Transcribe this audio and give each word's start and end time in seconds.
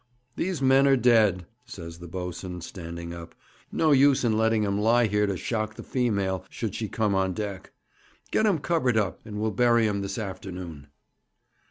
'These 0.35 0.63
men 0.63 0.87
are 0.87 0.97
dead,' 0.97 1.45
says 1.63 1.99
the 1.99 2.07
boatswain, 2.07 2.59
standing 2.59 3.13
up. 3.13 3.35
'No 3.71 3.91
use 3.91 4.23
in 4.23 4.35
letting 4.35 4.65
'em 4.65 4.79
lie 4.81 5.05
here 5.05 5.27
to 5.27 5.37
shock 5.37 5.75
the 5.75 5.83
female, 5.83 6.43
should 6.49 6.73
she 6.73 6.89
come 6.89 7.13
on 7.13 7.33
deck. 7.33 7.71
Get 8.31 8.47
'em 8.47 8.57
covered 8.57 8.97
up, 8.97 9.19
and 9.25 9.39
we'll 9.39 9.51
bury 9.51 9.87
'em 9.87 10.01
this 10.01 10.17
afternoon.' 10.17 10.87